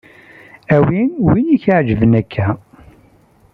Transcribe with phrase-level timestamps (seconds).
[0.75, 1.01] Awi
[1.31, 2.33] win i k-iɛejben akk.